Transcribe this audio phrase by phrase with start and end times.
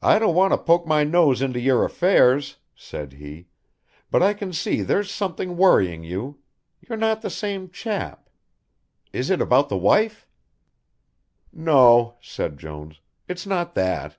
[0.00, 3.48] "I don't want to poke my nose into your affairs," said he,
[4.10, 6.38] "but I can see there's something worrying you;
[6.80, 8.30] you're not the same chap.
[9.12, 10.26] Is it about the wife?"
[11.52, 14.16] "No," said Jones, "it's not that."